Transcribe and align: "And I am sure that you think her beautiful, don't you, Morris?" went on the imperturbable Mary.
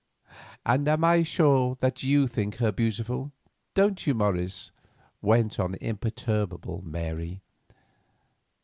"And 0.65 0.89
I 0.89 1.17
am 1.17 1.23
sure 1.25 1.75
that 1.75 2.01
you 2.01 2.27
think 2.27 2.55
her 2.55 2.71
beautiful, 2.71 3.31
don't 3.75 4.07
you, 4.07 4.15
Morris?" 4.15 4.71
went 5.21 5.59
on 5.59 5.73
the 5.73 5.83
imperturbable 5.87 6.81
Mary. 6.83 7.43